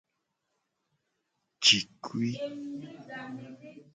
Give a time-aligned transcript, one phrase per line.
[1.63, 2.31] Jikui.